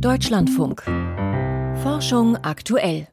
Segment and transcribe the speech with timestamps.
[0.00, 0.82] Deutschlandfunk.
[1.82, 3.08] Forschung aktuell.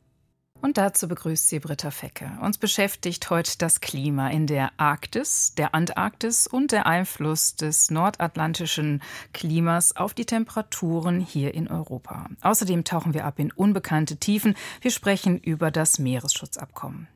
[0.61, 2.31] Und dazu begrüßt sie Britta Fecke.
[2.41, 9.01] Uns beschäftigt heute das Klima in der Arktis, der Antarktis und der Einfluss des nordatlantischen
[9.33, 12.28] Klimas auf die Temperaturen hier in Europa.
[12.42, 14.56] Außerdem tauchen wir ab in unbekannte Tiefen.
[14.81, 17.08] Wir sprechen über das Meeresschutzabkommen.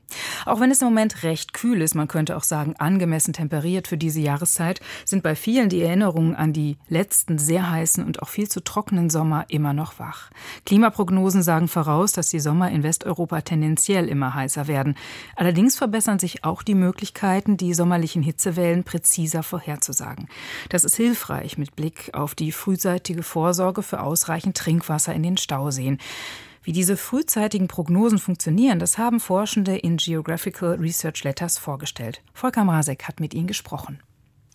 [0.45, 3.97] Auch wenn es im Moment recht kühl ist, man könnte auch sagen angemessen temperiert für
[3.97, 8.47] diese Jahreszeit, sind bei vielen die Erinnerungen an die letzten sehr heißen und auch viel
[8.47, 10.29] zu trockenen Sommer immer noch wach.
[10.65, 14.95] Klimaprognosen sagen voraus, dass die Sommer in Westeuropa tendenziell immer heißer werden.
[15.35, 20.27] Allerdings verbessern sich auch die Möglichkeiten, die sommerlichen Hitzewellen präziser vorherzusagen.
[20.69, 25.99] Das ist hilfreich mit Blick auf die frühzeitige Vorsorge für ausreichend Trinkwasser in den Stauseen.
[26.67, 32.21] Wie diese frühzeitigen Prognosen funktionieren, das haben Forschende in Geographical Research Letters vorgestellt.
[32.33, 34.01] Volker Masek hat mit ihnen gesprochen.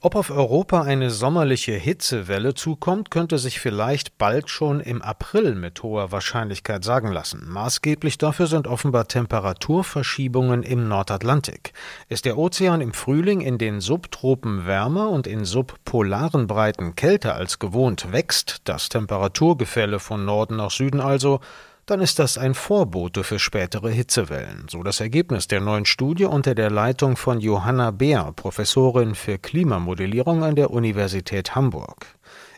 [0.03, 5.83] Ob auf Europa eine sommerliche Hitzewelle zukommt, könnte sich vielleicht bald schon im April mit
[5.83, 7.49] hoher Wahrscheinlichkeit sagen lassen.
[7.49, 11.73] Maßgeblich dafür sind offenbar Temperaturverschiebungen im Nordatlantik.
[12.11, 17.59] Ist der Ozean im Frühling in den Subtropen wärmer und in subpolaren Breiten kälter als
[17.59, 21.41] gewohnt, wächst das Temperaturgefälle von Norden nach Süden also,
[21.87, 26.55] dann ist das ein Vorbote für spätere Hitzewellen, so das Ergebnis der neuen Studie unter
[26.55, 32.07] der Leitung von Johanna Beer, Professorin für Klimamodellierung an der Universität Hamburg.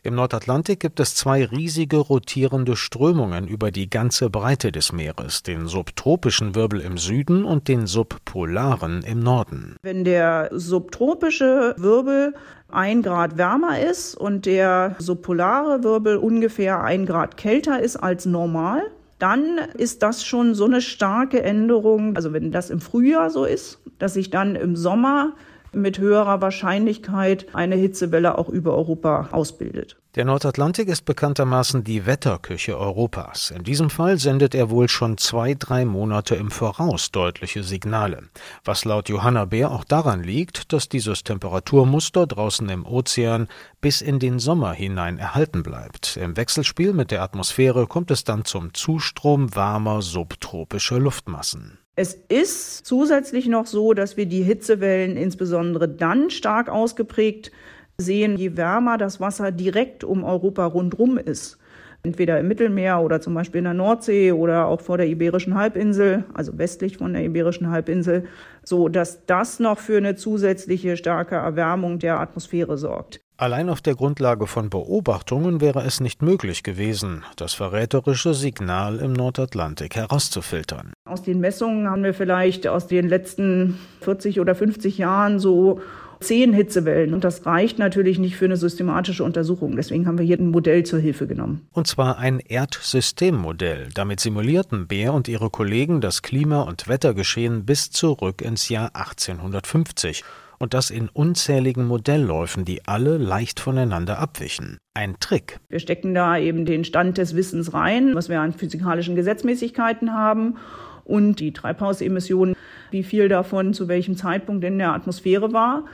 [0.02, 5.66] Im Nordatlantik gibt es zwei riesige rotierende Strömungen über die ganze Breite des Meeres, den
[5.66, 9.76] subtropischen Wirbel im Süden und den subpolaren im Norden.
[9.80, 12.34] Wenn der subtropische Wirbel
[12.68, 18.82] ein Grad wärmer ist und der subpolare Wirbel ungefähr ein Grad kälter ist als normal,
[19.18, 22.16] dann ist das schon so eine starke Änderung.
[22.16, 25.34] Also wenn das im Frühjahr so ist, dass sich dann im Sommer
[25.76, 29.96] mit höherer Wahrscheinlichkeit eine Hitzewelle auch über Europa ausbildet.
[30.14, 33.50] Der Nordatlantik ist bekanntermaßen die Wetterküche Europas.
[33.50, 38.22] In diesem Fall sendet er wohl schon zwei, drei Monate im Voraus deutliche Signale.
[38.64, 43.48] Was laut Johanna Beer auch daran liegt, dass dieses Temperaturmuster draußen im Ozean
[43.80, 46.16] bis in den Sommer hinein erhalten bleibt.
[46.16, 51.78] Im Wechselspiel mit der Atmosphäre kommt es dann zum Zustrom warmer subtropischer Luftmassen.
[51.96, 57.50] Es ist zusätzlich noch so, dass wir die Hitzewellen insbesondere dann stark ausgeprägt
[57.96, 61.58] sehen, je wärmer das Wasser direkt um Europa rundherum ist,
[62.02, 66.24] entweder im Mittelmeer oder zum Beispiel in der Nordsee oder auch vor der Iberischen Halbinsel,
[66.34, 68.24] also westlich von der Iberischen Halbinsel,
[68.62, 73.23] so dass das noch für eine zusätzliche starke Erwärmung der Atmosphäre sorgt.
[73.36, 79.12] Allein auf der Grundlage von Beobachtungen wäre es nicht möglich gewesen, das verräterische Signal im
[79.12, 80.92] Nordatlantik herauszufiltern.
[81.04, 85.80] Aus den Messungen haben wir vielleicht aus den letzten 40 oder 50 Jahren so
[86.20, 87.12] zehn Hitzewellen.
[87.12, 89.74] Und das reicht natürlich nicht für eine systematische Untersuchung.
[89.74, 91.66] Deswegen haben wir hier ein Modell zur Hilfe genommen.
[91.72, 93.88] Und zwar ein Erdsystemmodell.
[93.94, 100.22] Damit simulierten Beer und ihre Kollegen das Klima- und Wettergeschehen bis zurück ins Jahr 1850
[100.58, 104.78] und das in unzähligen Modellläufen, die alle leicht voneinander abwichen.
[104.94, 105.58] Ein Trick.
[105.68, 110.56] Wir stecken da eben den Stand des Wissens rein, was wir an physikalischen Gesetzmäßigkeiten haben
[111.04, 112.56] und die Treibhausemissionen,
[112.90, 115.84] wie viel davon zu welchem Zeitpunkt in der Atmosphäre war.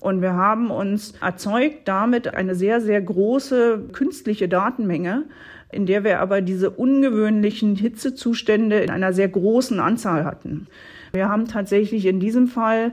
[0.00, 5.24] Und wir haben uns erzeugt damit eine sehr, sehr große künstliche Datenmenge,
[5.70, 10.66] in der wir aber diese ungewöhnlichen Hitzezustände in einer sehr großen Anzahl hatten.
[11.12, 12.92] Wir haben tatsächlich in diesem Fall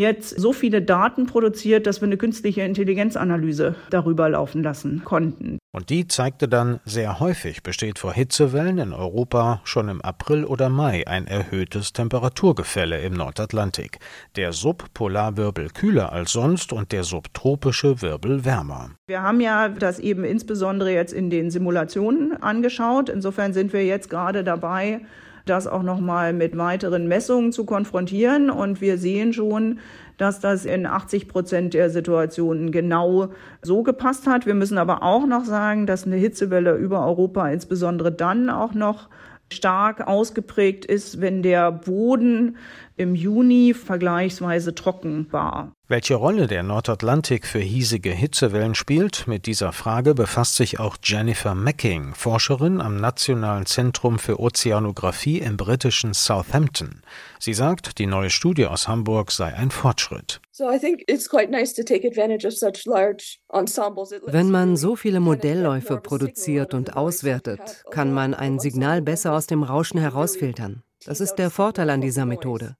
[0.00, 5.58] jetzt so viele Daten produziert, dass wir eine künstliche Intelligenzanalyse darüber laufen lassen konnten.
[5.72, 10.68] Und die zeigte dann, sehr häufig besteht vor Hitzewellen in Europa schon im April oder
[10.68, 13.98] Mai ein erhöhtes Temperaturgefälle im Nordatlantik.
[14.36, 18.92] Der Subpolarwirbel kühler als sonst und der subtropische Wirbel wärmer.
[19.06, 23.10] Wir haben ja das eben insbesondere jetzt in den Simulationen angeschaut.
[23.10, 25.02] Insofern sind wir jetzt gerade dabei,
[25.50, 28.48] das auch nochmal mit weiteren Messungen zu konfrontieren.
[28.50, 29.80] Und wir sehen schon,
[30.16, 33.28] dass das in 80 Prozent der Situationen genau
[33.62, 34.46] so gepasst hat.
[34.46, 39.08] Wir müssen aber auch noch sagen, dass eine Hitzewelle über Europa insbesondere dann auch noch
[39.52, 42.56] stark ausgeprägt ist, wenn der Boden
[42.96, 45.72] im Juni vergleichsweise trocken war.
[45.88, 51.54] Welche Rolle der Nordatlantik für hiesige Hitzewellen spielt, mit dieser Frage befasst sich auch Jennifer
[51.54, 57.02] Macking, Forscherin am Nationalen Zentrum für Ozeanographie im britischen Southampton.
[57.38, 60.40] Sie sagt, die neue Studie aus Hamburg sei ein Fortschritt.
[64.26, 69.62] Wenn man so viele Modellläufe produziert und auswertet, kann man ein Signal besser aus dem
[69.62, 70.82] Rauschen herausfiltern.
[71.04, 72.76] Das ist der Vorteil an dieser Methode.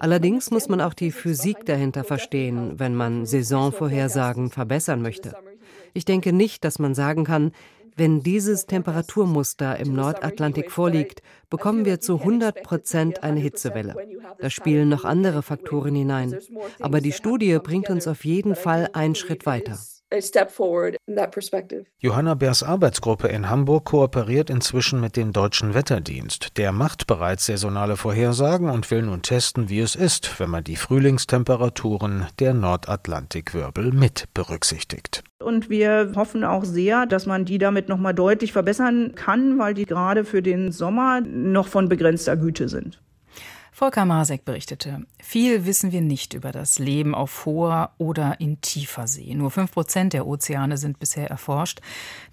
[0.00, 5.36] Allerdings muss man auch die Physik dahinter verstehen, wenn man Saisonvorhersagen verbessern möchte.
[5.94, 7.52] Ich denke nicht, dass man sagen kann,
[7.96, 13.94] Wenn dieses Temperaturmuster im Nordatlantik vorliegt, bekommen wir zu 100 Prozent eine Hitzewelle.
[14.40, 16.38] Da spielen noch andere Faktoren hinein.
[16.80, 19.78] Aber die Studie bringt uns auf jeden Fall einen Schritt weiter.
[21.98, 26.58] Johanna Beers Arbeitsgruppe in Hamburg kooperiert inzwischen mit dem Deutschen Wetterdienst.
[26.58, 30.76] Der macht bereits saisonale Vorhersagen und will nun testen, wie es ist, wenn man die
[30.76, 35.24] Frühlingstemperaturen der Nordatlantikwirbel mit berücksichtigt.
[35.42, 39.86] Und wir hoffen auch sehr, dass man die damit nochmal deutlich verbessern kann, weil die
[39.86, 43.00] gerade für den Sommer noch von begrenzter Güte sind.
[43.74, 49.08] Volker Masek berichtete, viel wissen wir nicht über das Leben auf hoher oder in tiefer
[49.08, 49.34] See.
[49.34, 51.80] Nur fünf Prozent der Ozeane sind bisher erforscht.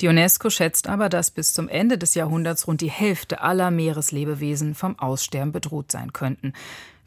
[0.02, 4.76] Die UNESCO schätzt aber, dass bis zum Ende des Jahrhunderts rund die Hälfte aller Meereslebewesen
[4.76, 6.54] vom Aussterben bedroht sein könnten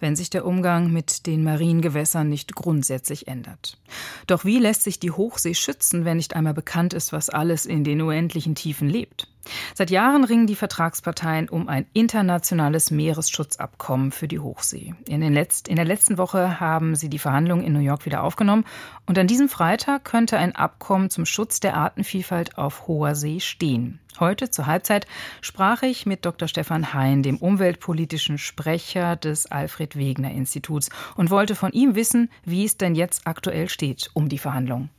[0.02, 3.78] wenn sich der Umgang mit den Mariengewässern nicht grundsätzlich ändert.
[4.26, 7.84] Doch wie lässt sich die Hochsee schützen, wenn nicht einmal bekannt ist, was alles in
[7.84, 9.28] den unendlichen Tiefen lebt?
[9.74, 14.94] Seit Jahren ringen die Vertragsparteien um ein internationales Meeresschutzabkommen für die Hochsee.
[15.06, 18.64] In, Letzt-, in, der letzten Woche haben sie die Verhandlungen in New York wieder aufgenommen
[19.06, 23.98] und an diesem Freitag könnte ein Abkommen zum Schutz der Artenvielfalt auf hoher See stehen.
[24.20, 25.06] Heute zur Halbzeit
[25.40, 26.46] sprach ich mit Dr.
[26.46, 32.64] Stefan Hein, dem umweltpolitischen Sprecher des Alfred Wegener Instituts, und wollte von ihm wissen, wie
[32.64, 34.90] es denn jetzt aktuell steht um die Verhandlungen.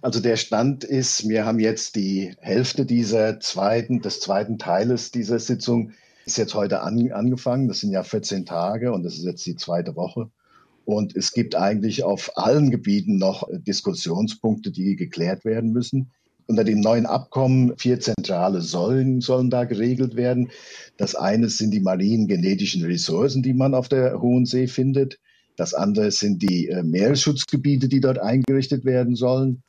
[0.00, 5.38] Also der Stand ist, wir haben jetzt die Hälfte dieser zweiten, des zweiten Teiles dieser
[5.38, 5.92] Sitzung
[6.24, 7.68] ist jetzt heute an, angefangen.
[7.68, 10.30] Das sind ja 14 Tage und das ist jetzt die zweite Woche.
[10.84, 16.10] Und es gibt eigentlich auf allen Gebieten noch Diskussionspunkte, die geklärt werden müssen.
[16.46, 20.50] Unter dem neuen Abkommen vier zentrale Säulen sollen da geregelt werden.
[20.96, 25.20] Das eine sind die marinen genetischen Ressourcen, die man auf der Hohen See findet.
[25.56, 29.62] Das andere sind die äh, Meeresschutzgebiete, die dort eingerichtet werden sollen.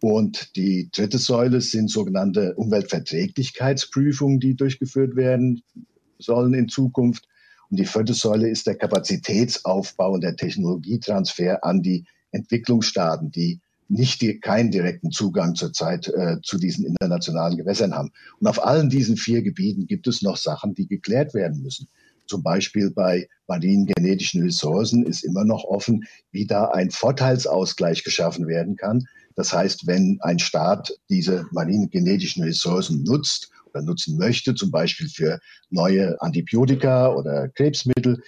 [0.00, 5.62] Und die dritte Säule sind sogenannte Umweltverträglichkeitsprüfungen, die durchgeführt werden
[6.18, 7.26] sollen in Zukunft.
[7.70, 14.20] Und die vierte Säule ist der Kapazitätsaufbau und der Technologietransfer an die Entwicklungsstaaten, die nicht
[14.20, 18.10] die, keinen direkten Zugang zurzeit äh, zu diesen internationalen Gewässern haben.
[18.40, 21.88] Und auf allen diesen vier Gebieten gibt es noch Sachen, die geklärt werden müssen.
[22.26, 28.46] Zum Beispiel bei marinen genetischen Ressourcen ist immer noch offen, wie da ein Vorteilsausgleich geschaffen
[28.46, 29.06] werden kann.
[29.34, 35.08] Das heißt, wenn ein Staat diese marinen genetischen Ressourcen nutzt oder nutzen möchte, zum Beispiel
[35.08, 35.38] für
[35.70, 38.22] neue Antibiotika oder Krebsmittel,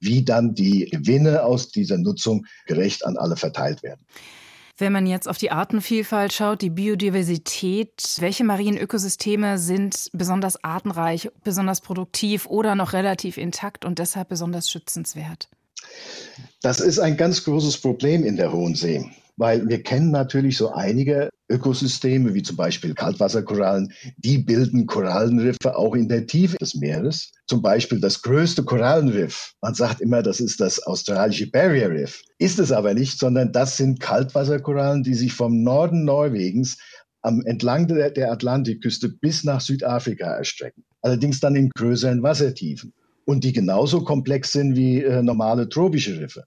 [0.00, 4.04] wie dann die Gewinne aus dieser Nutzung gerecht an alle verteilt werden.
[4.78, 11.30] Wenn man jetzt auf die Artenvielfalt schaut, die Biodiversität, welche marinen Ökosysteme sind besonders artenreich,
[11.42, 15.48] besonders produktiv oder noch relativ intakt und deshalb besonders schützenswert?
[16.62, 20.72] Das ist ein ganz großes Problem in der Hohen See weil wir kennen natürlich so
[20.72, 27.32] einige Ökosysteme, wie zum Beispiel Kaltwasserkorallen, die bilden Korallenriffe auch in der Tiefe des Meeres.
[27.46, 29.54] Zum Beispiel das größte Korallenriff.
[29.62, 32.22] Man sagt immer, das ist das australische Barrier Riff.
[32.38, 36.76] Ist es aber nicht, sondern das sind Kaltwasserkorallen, die sich vom Norden Norwegens
[37.22, 40.84] am entlang der, der Atlantikküste bis nach Südafrika erstrecken.
[41.00, 42.92] Allerdings dann in größeren Wassertiefen
[43.24, 46.44] und die genauso komplex sind wie äh, normale tropische Riffe.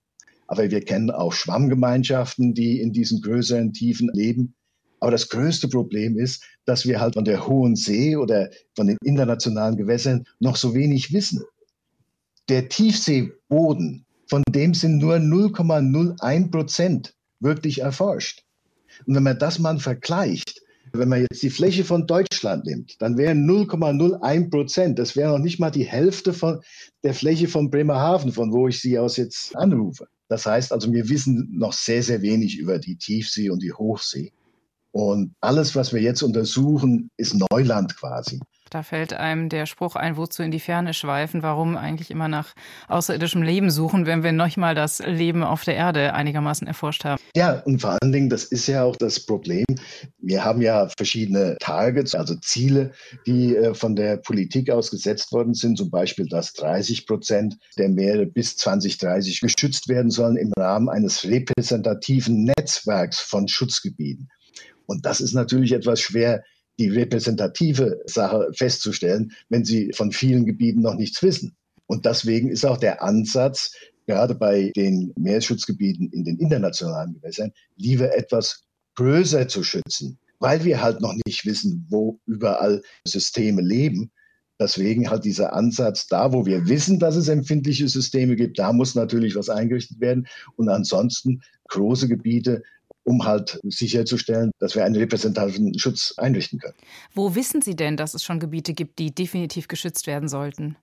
[0.52, 4.54] Aber wir kennen auch Schwammgemeinschaften, die in diesen größeren Tiefen leben.
[5.00, 8.98] Aber das größte Problem ist, dass wir halt von der Hohen See oder von den
[9.02, 11.42] internationalen Gewässern noch so wenig wissen.
[12.50, 18.44] Der Tiefseeboden, von dem sind nur 0,01 Prozent wirklich erforscht.
[19.06, 23.18] Und wenn man das mal vergleicht, wenn man jetzt die Fläche von Deutschland nimmt, dann
[23.18, 26.60] wären 0,01 Prozent, das wäre noch nicht mal die Hälfte von
[27.04, 30.08] der Fläche von Bremerhaven, von wo ich Sie aus jetzt anrufe.
[30.32, 34.32] Das heißt also, wir wissen noch sehr, sehr wenig über die Tiefsee und die Hochsee.
[34.92, 38.40] Und alles, was wir jetzt untersuchen, ist Neuland quasi.
[38.72, 42.54] Da fällt einem der Spruch ein, wozu in die Ferne schweifen, warum eigentlich immer nach
[42.88, 47.22] außerirdischem Leben suchen, wenn wir noch mal das Leben auf der Erde einigermaßen erforscht haben.
[47.36, 49.66] Ja, und vor allen Dingen, das ist ja auch das Problem.
[50.20, 52.94] Wir haben ja verschiedene Targets, also Ziele,
[53.28, 57.90] die äh, von der Politik aus gesetzt worden sind, zum Beispiel, dass 30 Prozent der
[57.90, 64.30] Meere bis 2030 geschützt werden sollen im Rahmen eines repräsentativen Netzwerks von Schutzgebieten.
[64.86, 66.44] Und das ist natürlich etwas schwer
[66.82, 71.56] die repräsentative Sache festzustellen, wenn sie von vielen Gebieten noch nichts wissen.
[71.86, 73.74] Und deswegen ist auch der Ansatz,
[74.08, 78.64] gerade bei den Meeresschutzgebieten in den internationalen Gewässern, lieber etwas
[78.96, 84.12] größer zu schützen, weil wir halt noch nicht wissen, wo überall Systeme leben.
[84.60, 88.96] Deswegen halt dieser Ansatz, da wo wir wissen, dass es empfindliche Systeme gibt, da muss
[88.96, 90.28] natürlich was eingerichtet werden.
[90.56, 92.64] Und ansonsten große Gebiete
[93.04, 96.76] um halt sicherzustellen, dass wir einen repräsentativen Schutz einrichten können.
[97.14, 100.78] Wo wissen Sie denn, dass es schon Gebiete gibt, die definitiv geschützt werden sollten?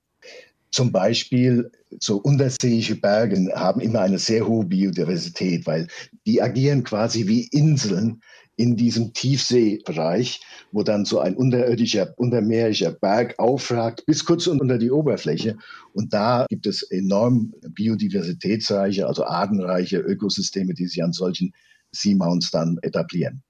[0.71, 5.87] Zum Beispiel so unterseeische Berge haben immer eine sehr hohe Biodiversität, weil
[6.27, 8.21] die agieren quasi wie Inseln
[8.59, 10.41] in diesem Tiefseebereich,
[10.73, 15.57] wo dann so ein unterirdischer, untermeerischer Berg aufragt bis kurz unter die Oberfläche.
[15.95, 21.53] Und da gibt es enorm biodiversitätsreiche, also artenreiche Ökosysteme, die sich an solchen
[21.92, 23.42] Seamounts dann etablieren.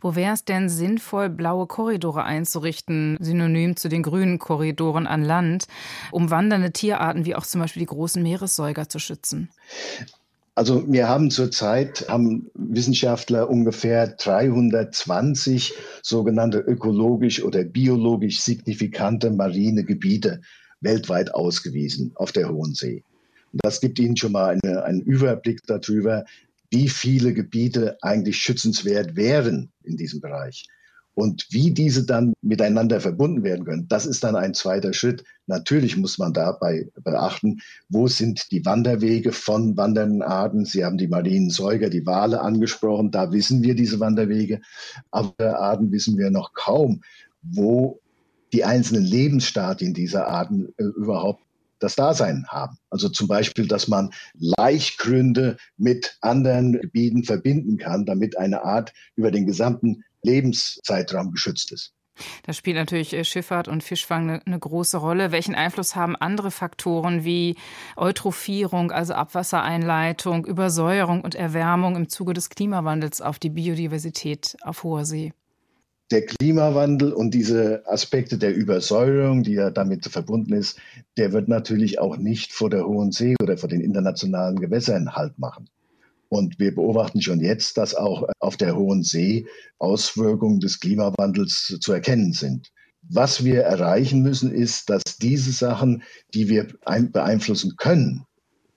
[0.00, 5.66] Wo wäre es denn sinnvoll, blaue Korridore einzurichten, synonym zu den grünen Korridoren an Land,
[6.10, 9.50] um wandernde Tierarten wie auch zum Beispiel die großen Meeressäuger zu schützen?
[10.56, 15.72] Also wir haben zurzeit, haben Wissenschaftler ungefähr 320
[16.02, 20.40] sogenannte ökologisch oder biologisch signifikante marine Gebiete
[20.80, 23.04] weltweit ausgewiesen auf der Hohen See.
[23.52, 26.24] Und das gibt Ihnen schon mal eine, einen Überblick darüber,
[26.70, 30.66] wie viele Gebiete eigentlich schützenswert wären in diesem Bereich.
[31.14, 35.24] Und wie diese dann miteinander verbunden werden können, das ist dann ein zweiter Schritt.
[35.46, 37.58] Natürlich muss man dabei beachten,
[37.88, 40.64] wo sind die Wanderwege von wandernden Arten.
[40.64, 43.10] Sie haben die marinen Säuger, die Wale angesprochen.
[43.10, 44.60] Da wissen wir diese Wanderwege.
[45.10, 47.02] Aber Arten wissen wir noch kaum,
[47.42, 48.00] wo
[48.52, 51.42] die einzelnen Lebensstadien dieser Arten äh, überhaupt
[51.80, 52.76] das Dasein haben.
[52.90, 59.30] Also zum Beispiel, dass man Laichgründe mit anderen Gebieten verbinden kann, damit eine Art über
[59.30, 61.94] den gesamten Lebenszeitraum geschützt ist.
[62.44, 65.32] Da spielt natürlich äh, Schifffahrt und Fischfang eine, eine, große Rolle.
[65.32, 67.56] Welchen Einfluss haben andere Faktoren wie
[67.96, 75.06] Eutrophierung, also Abwassereinleitung, Übersäuerung und Erwärmung im Zuge des Klimawandels auf die Biodiversität auf hoher
[75.06, 75.32] See?
[76.10, 80.78] Der Klimawandel und diese Aspekte der Übersäuerung, die ja damit verbunden ist,
[81.16, 85.38] der wird natürlich auch nicht vor der Hohen See oder vor den internationalen Gewässern Halt
[85.38, 85.68] machen.
[86.28, 89.46] Und wir beobachten schon jetzt, dass auch auf der Hohen See
[89.78, 92.70] Auswirkungen des Klimawandels zu erkennen sind.
[93.02, 96.02] Was wir erreichen müssen, ist, dass diese Sachen,
[96.34, 98.24] die wir beeinflussen können,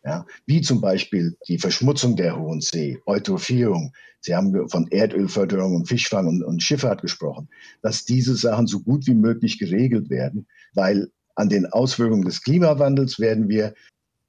[0.04, 3.94] ja, wie zum Beispiel die Verschmutzung der Hohen See, Eutrophierung.
[4.20, 7.50] Sie haben von Erdölförderung und Fischfang und, und Schifffahrt gesprochen,
[7.82, 13.20] dass diese Sachen so gut wie möglich geregelt werden, weil an den Auswirkungen des Klimawandels
[13.20, 13.74] werden wir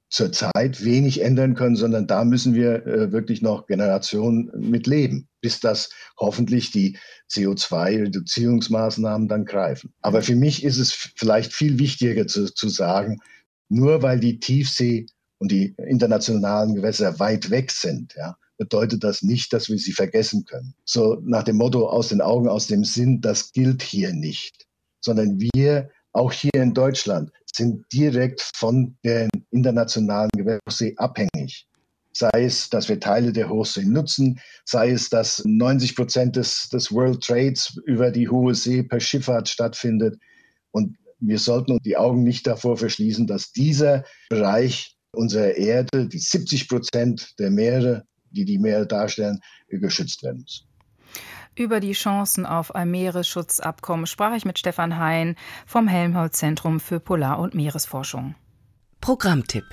[0.09, 5.59] zurzeit wenig ändern können, sondern da müssen wir äh, wirklich noch Generationen mit leben, bis
[5.59, 6.97] das hoffentlich die
[7.31, 9.93] CO2-Reduzierungsmaßnahmen dann greifen.
[10.01, 13.19] Aber für mich ist es vielleicht viel wichtiger zu, zu sagen,
[13.67, 15.07] nur weil die Tiefsee
[15.39, 20.45] und die internationalen Gewässer weit weg sind, ja, bedeutet das nicht, dass wir sie vergessen
[20.45, 20.73] können.
[20.85, 24.65] So nach dem Motto aus den Augen, aus dem Sinn, das gilt hier nicht,
[25.01, 31.67] sondern wir, auch hier in Deutschland, sind direkt von der internationalen Gewässersee abhängig.
[32.13, 36.91] Sei es, dass wir Teile der Hochsee nutzen, sei es, dass 90 Prozent des, des
[36.93, 40.17] World Trades über die Hohe See per Schifffahrt stattfindet.
[40.71, 46.67] Und wir sollten die Augen nicht davor verschließen, dass dieser Bereich unserer Erde, die 70
[46.67, 50.65] Prozent der Meere, die die Meere darstellen, geschützt werden muss.
[51.57, 57.39] Über die Chancen auf ein Meeresschutzabkommen sprach ich mit Stefan Hein vom Helmholtz-Zentrum für Polar-
[57.39, 58.35] und Meeresforschung.
[58.99, 59.63] Programmtipp.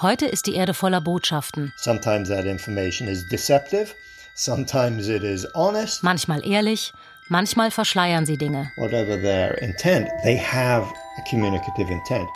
[0.00, 1.72] Heute ist die Erde voller Botschaften.
[1.76, 3.94] Sometimes that information is deceptive,
[4.34, 6.02] sometimes it is honest.
[6.02, 6.92] Manchmal ehrlich,
[7.28, 8.72] manchmal verschleiern sie Dinge.
[8.76, 10.92] Whatever their intent, they have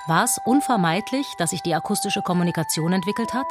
[0.06, 3.46] war es unvermeidlich, dass sich die akustische Kommunikation entwickelt hat?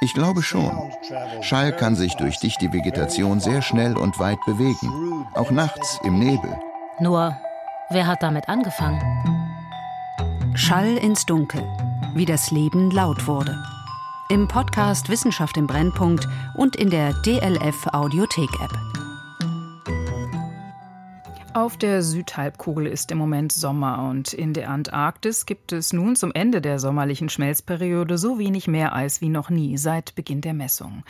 [0.00, 0.92] Ich glaube schon.
[1.40, 6.58] Schall kann sich durch dichte Vegetation sehr schnell und weit bewegen, auch nachts im Nebel.
[6.98, 7.36] Nur,
[7.90, 9.00] wer hat damit angefangen?
[10.54, 11.62] Schall ins Dunkel,
[12.14, 13.62] wie das Leben laut wurde.
[14.28, 19.05] Im Podcast Wissenschaft im Brennpunkt und in der DLF Audiothek App.
[21.56, 26.30] Auf der Südhalbkugel ist im Moment Sommer und in der Antarktis gibt es nun zum
[26.34, 31.02] Ende der sommerlichen Schmelzperiode so wenig Meereis wie noch nie seit Beginn der Messung.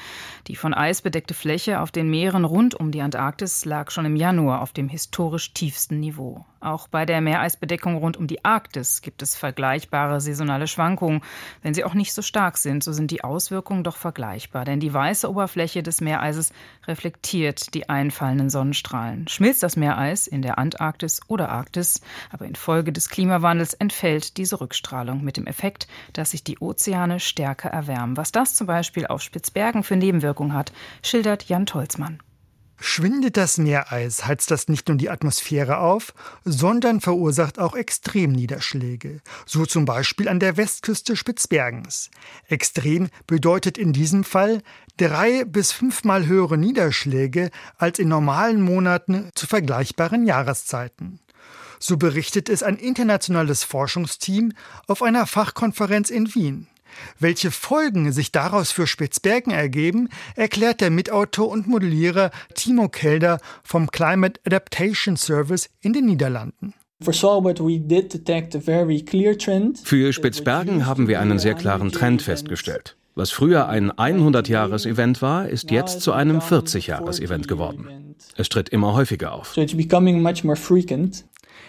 [0.47, 4.15] Die von Eis bedeckte Fläche auf den Meeren rund um die Antarktis lag schon im
[4.15, 6.45] Januar auf dem historisch tiefsten Niveau.
[6.67, 11.21] Auch bei der Meereisbedeckung rund um die Arktis gibt es vergleichbare saisonale Schwankungen.
[11.63, 14.93] Wenn sie auch nicht so stark sind, so sind die Auswirkungen doch vergleichbar, denn die
[14.93, 16.53] weiße Oberfläche des Meereises
[16.89, 19.29] reflektiert die einfallenden Sonnenstrahlen.
[19.29, 22.01] Schmilzt das Meereis in der Antarktis oder Arktis,
[22.33, 27.69] aber infolge des Klimawandels entfällt diese Rückstrahlung mit dem Effekt, dass sich die Ozeane stärker
[27.69, 28.17] erwärmen.
[28.17, 32.19] Was das zum Beispiel auf Spitzbergen für Nebenwirkungen hat, schildert Jan Tolzmann.
[32.79, 36.13] Schwindet das Meereis, heizt das nicht nur die Atmosphäre auf,
[36.45, 42.11] sondern verursacht auch Extremniederschläge, so zum Beispiel an der Westküste Spitzbergens.
[42.49, 44.63] Extrem bedeutet in diesem Fall
[44.99, 51.21] drei bis fünfmal höhere Niederschläge als in normalen Monaten zu vergleichbaren Jahreszeiten.
[51.79, 54.53] So berichtet es ein internationales Forschungsteam
[54.87, 56.69] auf einer Fachkonferenz in Wien.
[57.19, 63.91] Welche Folgen sich daraus für Spitzbergen ergeben, erklärt der Mitautor und Modellierer Timo Kelder vom
[63.91, 66.75] Climate Adaptation Service in den Niederlanden.
[69.85, 72.97] Für Spitzbergen haben wir einen sehr klaren Trend festgestellt.
[73.15, 78.15] Was früher ein 100-Jahres-Event war, ist jetzt zu einem 40-Jahres-Event geworden.
[78.37, 79.55] Es tritt immer häufiger auf.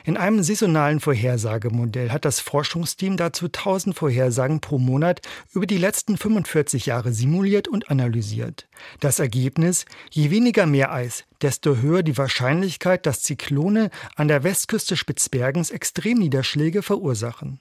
[0.03, 5.21] In einem saisonalen Vorhersagemodell hat das Forschungsteam dazu 1000 Vorhersagen pro Monat
[5.53, 8.67] über die letzten 45 Jahre simuliert und analysiert.
[8.99, 15.71] Das Ergebnis, je weniger Meereis, desto höher die Wahrscheinlichkeit, dass Zyklone an der Westküste Spitzbergens
[15.71, 17.59] Extremniederschläge verursachen.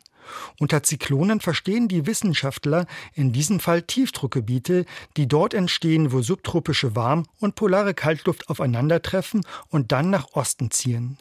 [0.58, 4.84] Unter Zyklonen verstehen die Wissenschaftler in diesem Fall Tiefdruckgebiete,
[5.16, 11.18] die dort entstehen, wo subtropische Warm- und polare Kaltluft aufeinandertreffen und dann nach Osten ziehen.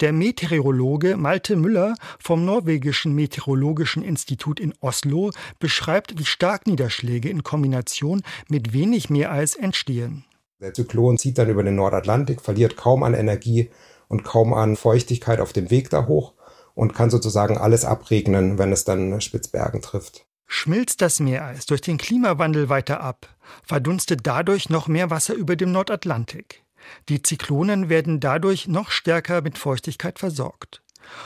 [0.00, 7.42] Der Meteorologe Malte Müller vom norwegischen Meteorologischen Institut in Oslo beschreibt, wie stark Niederschläge in
[7.42, 10.24] Kombination mit wenig Meereis entstehen.
[10.60, 13.70] Der Zyklon zieht dann über den Nordatlantik, verliert kaum an Energie
[14.08, 16.34] und kaum an Feuchtigkeit auf dem Weg da hoch
[16.78, 20.26] und kann sozusagen alles abregnen, wenn es dann Spitzbergen trifft.
[20.46, 25.72] Schmilzt das Meereis durch den Klimawandel weiter ab, verdunstet dadurch noch mehr Wasser über dem
[25.72, 26.62] Nordatlantik.
[27.08, 30.80] Die Zyklonen werden dadurch noch stärker mit Feuchtigkeit versorgt.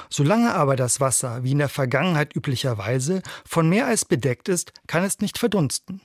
[0.09, 5.21] Solange aber das Wasser, wie in der Vergangenheit üblicherweise, von Meereis bedeckt ist, kann es
[5.21, 6.01] nicht verdunsten.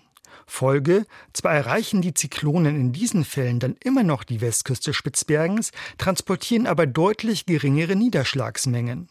[0.46, 6.68] Folge, zwar erreichen die Zyklonen in diesen Fällen dann immer noch die Westküste Spitzbergens, transportieren
[6.68, 9.08] aber deutlich geringere Niederschlagsmengen.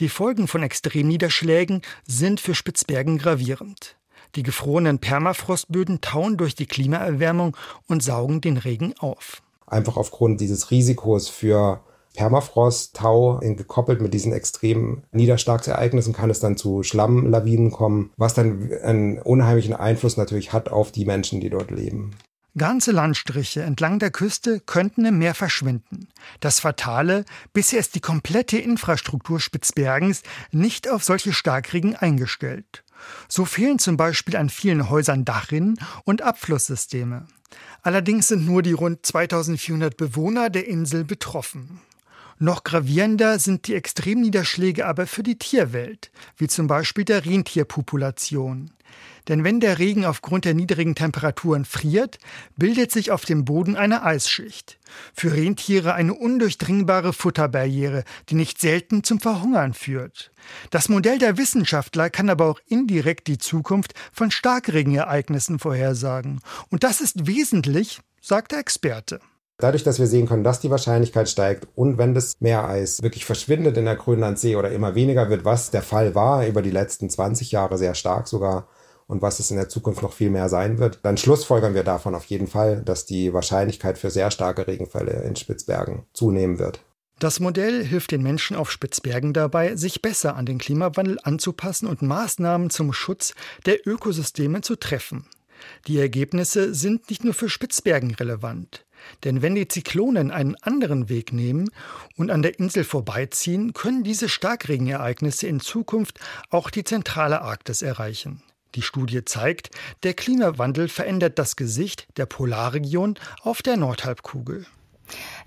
[0.00, 3.96] Die Folgen von Extremniederschlägen sind für Spitzbergen gravierend.
[4.36, 7.56] Die gefrorenen Permafrostböden tauen durch die Klimaerwärmung
[7.88, 9.42] und saugen den Regen auf.
[9.66, 11.80] Einfach aufgrund dieses Risikos für
[12.14, 18.72] Permafrost, Tau, gekoppelt mit diesen extremen Niederschlagsereignissen kann es dann zu Schlammlawinen kommen, was dann
[18.82, 22.16] einen unheimlichen Einfluss natürlich hat auf die Menschen, die dort leben.
[22.58, 26.08] Ganze Landstriche entlang der Küste könnten im Meer verschwinden.
[26.40, 32.82] Das Fatale, bisher ist die komplette Infrastruktur Spitzbergens nicht auf solche Starkregen eingestellt.
[33.28, 37.26] So fehlen zum Beispiel an vielen Häusern Dachrinnen und Abflusssysteme.
[37.82, 41.80] Allerdings sind nur die rund 2400 Bewohner der Insel betroffen.
[42.38, 48.70] Noch gravierender sind die Extremniederschläge aber für die Tierwelt, wie zum Beispiel der Rentierpopulation.
[49.30, 52.18] Denn wenn der Regen aufgrund der niedrigen Temperaturen friert,
[52.56, 54.80] bildet sich auf dem Boden eine Eisschicht.
[55.14, 60.32] Für Rentiere eine undurchdringbare Futterbarriere, die nicht selten zum Verhungern führt.
[60.70, 66.40] Das Modell der Wissenschaftler kann aber auch indirekt die Zukunft von Starkregenereignissen vorhersagen.
[66.68, 69.20] Und das ist wesentlich, sagt der Experte.
[69.58, 73.76] Dadurch, dass wir sehen können, dass die Wahrscheinlichkeit steigt und wenn das Meereis wirklich verschwindet
[73.76, 77.52] in der Grönlandsee oder immer weniger wird, was der Fall war über die letzten 20
[77.52, 78.66] Jahre sehr stark sogar,
[79.10, 82.14] und was es in der Zukunft noch viel mehr sein wird, dann schlussfolgern wir davon
[82.14, 86.80] auf jeden Fall, dass die Wahrscheinlichkeit für sehr starke Regenfälle in Spitzbergen zunehmen wird.
[87.18, 92.02] Das Modell hilft den Menschen auf Spitzbergen dabei, sich besser an den Klimawandel anzupassen und
[92.02, 93.34] Maßnahmen zum Schutz
[93.66, 95.26] der Ökosysteme zu treffen.
[95.88, 98.86] Die Ergebnisse sind nicht nur für Spitzbergen relevant.
[99.24, 101.70] Denn wenn die Zyklonen einen anderen Weg nehmen
[102.16, 108.42] und an der Insel vorbeiziehen, können diese Starkregenereignisse in Zukunft auch die zentrale Arktis erreichen.
[108.74, 109.70] Die Studie zeigt,
[110.02, 114.66] der Klimawandel verändert das Gesicht der Polarregion auf der Nordhalbkugel.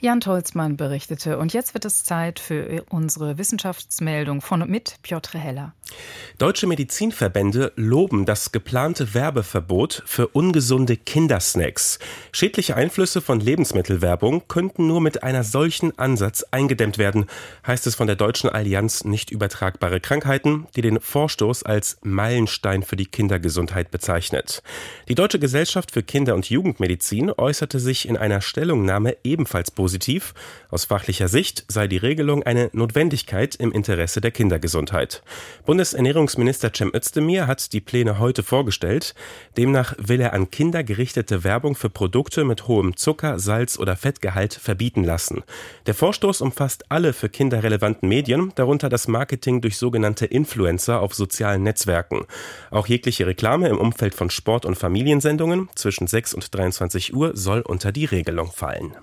[0.03, 1.37] Jan Tolzmann berichtete.
[1.37, 5.73] Und jetzt wird es Zeit für unsere Wissenschaftsmeldung von und mit Piotr Heller.
[6.39, 11.99] Deutsche Medizinverbände loben das geplante Werbeverbot für ungesunde Kindersnacks.
[12.33, 17.27] Schädliche Einflüsse von Lebensmittelwerbung könnten nur mit einer solchen Ansatz eingedämmt werden,
[17.65, 22.97] heißt es von der Deutschen Allianz nicht übertragbare Krankheiten, die den Vorstoß als Meilenstein für
[22.97, 24.63] die Kindergesundheit bezeichnet.
[25.07, 30.33] Die Deutsche Gesellschaft für Kinder- und Jugendmedizin äußerte sich in einer Stellungnahme ebenfalls positiv positiv.
[30.69, 35.21] Aus fachlicher Sicht sei die Regelung eine Notwendigkeit im Interesse der Kindergesundheit.
[35.65, 39.13] Bundesernährungsminister Cem Özdemir hat die Pläne heute vorgestellt.
[39.55, 44.55] Demnach will er an Kinder gerichtete Werbung für Produkte mit hohem Zucker, Salz oder Fettgehalt
[44.55, 45.43] verbieten lassen.
[45.85, 51.13] Der Vorstoß umfasst alle für Kinder relevanten Medien, darunter das Marketing durch sogenannte Influencer auf
[51.13, 52.25] sozialen Netzwerken.
[52.71, 57.61] Auch jegliche Reklame im Umfeld von Sport- und Familiensendungen zwischen 6 und 23 Uhr soll
[57.61, 58.95] unter die Regelung fallen.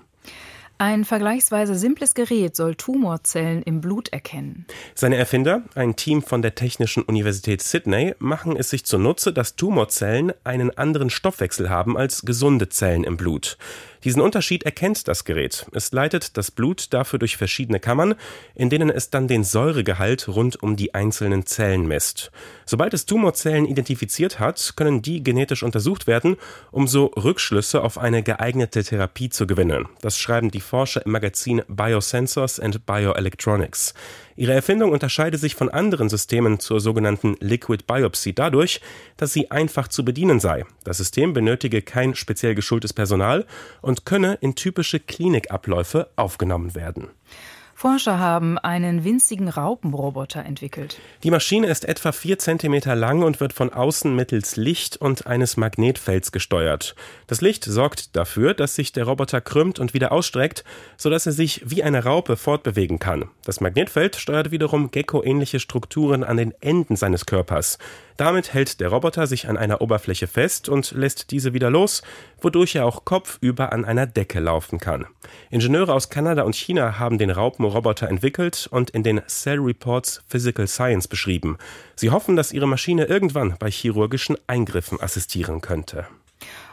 [0.81, 4.65] Ein vergleichsweise simples Gerät soll Tumorzellen im Blut erkennen.
[4.95, 10.33] Seine Erfinder, ein Team von der Technischen Universität Sydney, machen es sich zunutze, dass Tumorzellen
[10.43, 13.59] einen anderen Stoffwechsel haben als gesunde Zellen im Blut.
[14.03, 15.67] Diesen Unterschied erkennt das Gerät.
[15.73, 18.15] Es leitet das Blut dafür durch verschiedene Kammern,
[18.55, 22.31] in denen es dann den Säuregehalt rund um die einzelnen Zellen misst.
[22.65, 26.37] Sobald es Tumorzellen identifiziert hat, können die genetisch untersucht werden,
[26.71, 29.87] um so Rückschlüsse auf eine geeignete Therapie zu gewinnen.
[30.01, 33.93] Das schreiben die Forscher im Magazin Biosensors and Bioelectronics.
[34.35, 38.81] Ihre Erfindung unterscheide sich von anderen Systemen zur sogenannten Liquid Biopsy dadurch,
[39.17, 40.65] dass sie einfach zu bedienen sei.
[40.83, 43.45] Das System benötige kein speziell geschultes Personal
[43.81, 47.09] und könne in typische Klinikabläufe aufgenommen werden.
[47.81, 50.99] Forscher haben einen winzigen Raupenroboter entwickelt.
[51.23, 55.57] Die Maschine ist etwa vier Zentimeter lang und wird von außen mittels Licht und eines
[55.57, 56.95] Magnetfelds gesteuert.
[57.25, 60.63] Das Licht sorgt dafür, dass sich der Roboter krümmt und wieder ausstreckt,
[60.95, 63.31] sodass er sich wie eine Raupe fortbewegen kann.
[63.45, 67.79] Das Magnetfeld steuert wiederum gecko-ähnliche Strukturen an den Enden seines Körpers.
[68.15, 72.03] Damit hält der Roboter sich an einer Oberfläche fest und lässt diese wieder los,
[72.39, 75.07] wodurch er auch kopfüber an einer Decke laufen kann.
[75.49, 77.70] Ingenieure aus Kanada und China haben den Raupenroboter
[78.07, 81.57] entwickelt und in den Cell Reports Physical Science beschrieben.
[81.95, 86.05] Sie hoffen, dass ihre Maschine irgendwann bei chirurgischen Eingriffen assistieren könnte.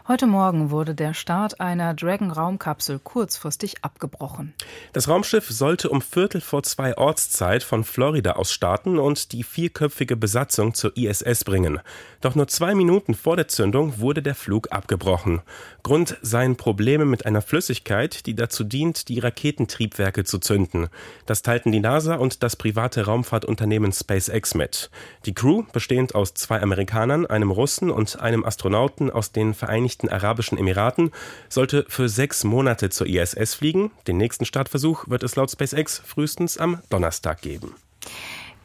[0.09, 4.55] Heute Morgen wurde der Start einer Dragon-Raumkapsel kurzfristig abgebrochen.
[4.95, 10.17] Das Raumschiff sollte um Viertel vor zwei Ortszeit von Florida aus starten und die vierköpfige
[10.17, 11.81] Besatzung zur ISS bringen.
[12.23, 15.43] Doch nur zwei Minuten vor der Zündung wurde der Flug abgebrochen.
[15.83, 20.89] Grund seien Probleme mit einer Flüssigkeit, die dazu dient, die Raketentriebwerke zu zünden.
[21.27, 24.91] Das teilten die NASA und das private Raumfahrtunternehmen SpaceX mit.
[25.27, 30.09] Die Crew, bestehend aus zwei Amerikanern, einem Russen und einem Astronauten aus den Vereinigten Vereinigten
[30.09, 31.11] Arabischen Emiraten
[31.49, 33.91] sollte für sechs Monate zur ISS fliegen.
[34.07, 37.75] Den nächsten Startversuch wird es laut SpaceX frühestens am Donnerstag geben.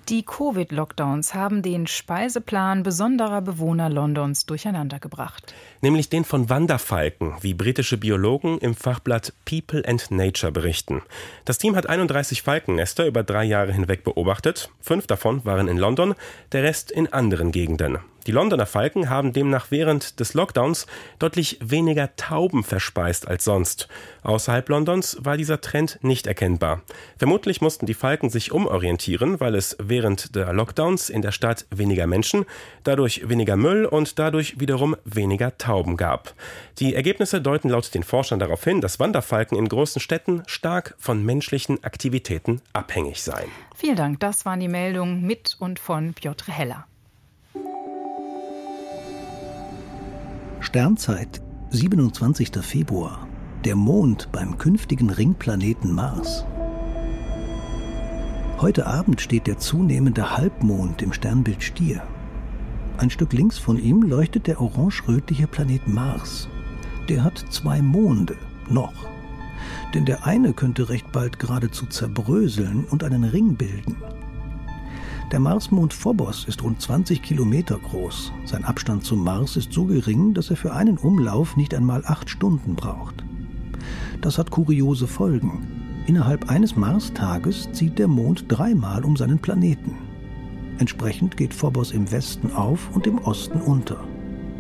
[0.10, 5.54] Die Covid-Lockdowns haben den Speiseplan besonderer Bewohner Londons durcheinandergebracht.
[5.82, 11.02] Nämlich den von Wanderfalken, wie britische Biologen im Fachblatt People and Nature berichten.
[11.46, 14.70] Das Team hat 31 Falkennester über drei Jahre hinweg beobachtet.
[14.82, 16.16] Fünf davon waren in London,
[16.52, 18.00] der Rest in anderen Gegenden.
[18.26, 20.88] Die Londoner Falken haben demnach während des Lockdowns
[21.20, 23.90] deutlich weniger Tauben verspeist als sonst.
[24.24, 26.82] Außerhalb Londons war dieser Trend nicht erkennbar.
[27.18, 32.08] Vermutlich mussten die Falken sich umorientieren, weil es während der Lockdowns in der Stadt weniger
[32.08, 32.46] Menschen,
[32.84, 36.34] dadurch weniger Müll und dadurch wiederum weniger Tauben gab.
[36.80, 41.24] Die Ergebnisse deuten laut den Forschern darauf hin, dass Wanderfalken in großen Städten stark von
[41.24, 43.50] menschlichen Aktivitäten abhängig seien.
[43.76, 46.86] Vielen Dank, das waren die Meldungen mit und von Piotr Heller.
[50.64, 52.50] Sternzeit, 27.
[52.62, 53.28] Februar.
[53.66, 56.46] Der Mond beim künftigen Ringplaneten Mars.
[58.60, 62.02] Heute Abend steht der zunehmende Halbmond im Sternbild Stier.
[62.98, 66.48] Ein Stück links von ihm leuchtet der orange-rötliche Planet Mars.
[67.10, 68.38] Der hat zwei Monde,
[68.70, 68.94] noch.
[69.94, 73.98] Denn der eine könnte recht bald geradezu zerbröseln und einen Ring bilden.
[75.32, 78.32] Der Marsmond Phobos ist rund 20 Kilometer groß.
[78.46, 82.30] Sein Abstand zum Mars ist so gering, dass er für einen Umlauf nicht einmal acht
[82.30, 83.24] Stunden braucht.
[84.22, 85.66] Das hat kuriose Folgen.
[86.06, 89.98] Innerhalb eines Marstages zieht der Mond dreimal um seinen Planeten.
[90.78, 94.04] Entsprechend geht Phobos im Westen auf und im Osten unter.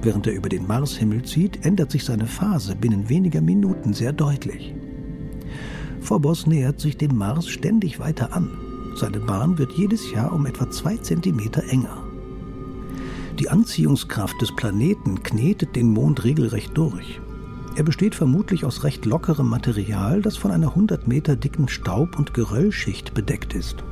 [0.02, 4.73] Während er über den Marshimmel zieht, ändert sich seine Phase binnen weniger Minuten sehr deutlich.
[6.02, 8.49] Phobos nähert sich dem Mars ständig weiter an.
[8.95, 12.03] Seine Bahn wird jedes Jahr um etwa zwei Zentimeter enger.
[13.39, 17.19] Die Anziehungskraft des Planeten knetet den Mond regelrecht durch.
[17.75, 22.36] Er besteht vermutlich aus recht lockerem Material, das von einer 100 Meter dicken Staub- und
[22.36, 23.84] Geröllschicht bedeckt ist.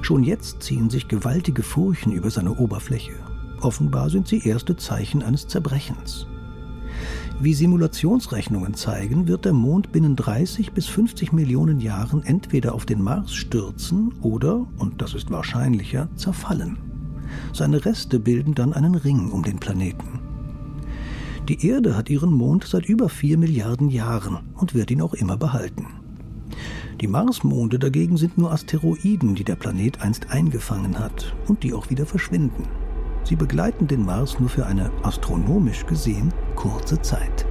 [0.00, 3.12] Schon jetzt ziehen sich gewaltige Furchen über seine Oberfläche.
[3.60, 6.26] Offenbar sind sie erste Zeichen eines Zerbrechens.
[7.42, 13.02] Wie Simulationsrechnungen zeigen, wird der Mond binnen 30 bis 50 Millionen Jahren entweder auf den
[13.02, 16.76] Mars stürzen oder, und das ist wahrscheinlicher, zerfallen.
[17.54, 20.20] Seine Reste bilden dann einen Ring um den Planeten.
[21.48, 25.38] Die Erde hat ihren Mond seit über vier Milliarden Jahren und wird ihn auch immer
[25.38, 25.86] behalten.
[27.00, 31.88] Die Marsmonde dagegen sind nur Asteroiden, die der Planet einst eingefangen hat und die auch
[31.88, 32.64] wieder verschwinden.
[33.24, 37.46] Sie begleiten den Mars nur für eine astronomisch gesehen kurze Zeit.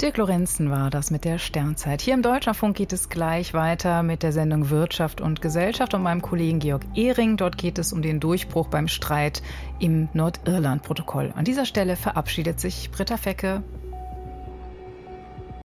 [0.00, 2.02] Dirk Lorenzen war das mit der Sternzeit.
[2.02, 6.20] Hier im Deutschlandfunk geht es gleich weiter mit der Sendung Wirtschaft und Gesellschaft und meinem
[6.20, 7.36] Kollegen Georg Ehring.
[7.36, 9.40] Dort geht es um den Durchbruch beim Streit
[9.78, 11.32] im Nordirland-Protokoll.
[11.36, 13.62] An dieser Stelle verabschiedet sich Britta Fecke.